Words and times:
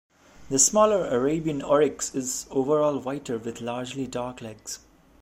The 0.49 0.57
smaller 0.57 1.05
Arabian 1.15 1.61
oryx 1.61 2.15
is 2.15 2.47
overall 2.49 2.97
whiter 2.97 3.37
with 3.37 3.61
largely 3.61 4.07
dark 4.07 4.41
legs. 4.41 4.79